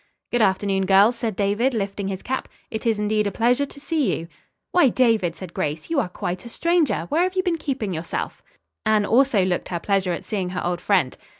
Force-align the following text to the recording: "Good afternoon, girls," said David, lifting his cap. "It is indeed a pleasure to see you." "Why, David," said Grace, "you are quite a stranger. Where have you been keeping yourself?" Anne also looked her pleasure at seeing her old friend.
"Good 0.31 0.41
afternoon, 0.41 0.87
girls," 0.87 1.15
said 1.15 1.35
David, 1.35 1.75
lifting 1.75 2.07
his 2.07 2.23
cap. 2.23 2.47
"It 2.71 2.87
is 2.87 2.97
indeed 2.97 3.27
a 3.27 3.31
pleasure 3.31 3.67
to 3.67 3.79
see 3.79 4.11
you." 4.17 4.27
"Why, 4.71 4.89
David," 4.89 5.35
said 5.35 5.53
Grace, 5.53 5.91
"you 5.91 5.99
are 5.99 6.09
quite 6.09 6.43
a 6.43 6.49
stranger. 6.49 7.05
Where 7.09 7.21
have 7.21 7.35
you 7.35 7.43
been 7.43 7.59
keeping 7.59 7.93
yourself?" 7.93 8.41
Anne 8.83 9.05
also 9.05 9.45
looked 9.45 9.69
her 9.69 9.79
pleasure 9.79 10.11
at 10.11 10.25
seeing 10.25 10.49
her 10.49 10.65
old 10.65 10.81
friend. 10.81 11.15